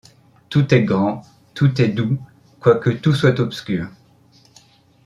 Tout 0.49 0.73
est 0.73 0.81
grand, 0.81 1.21
tout 1.53 1.79
est 1.79 1.89
doux, 1.89 2.17
quoique 2.59 2.89
tout 2.89 3.13
soit 3.13 3.39
obscur! 3.39 3.87